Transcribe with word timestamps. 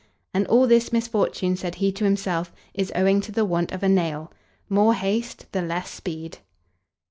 "And 0.33 0.47
all 0.47 0.65
this 0.65 0.91
misfortune," 0.91 1.55
said 1.55 1.75
he 1.75 1.91
to 1.91 2.05
himself, 2.05 2.51
"is 2.73 2.91
owing 2.95 3.21
to 3.21 3.31
the 3.31 3.45
want 3.45 3.71
of 3.71 3.83
a 3.83 3.87
nail. 3.87 4.31
More 4.67 4.95
haste, 4.95 5.45
the 5.51 5.61
less 5.61 5.91
speed!" 5.91 6.39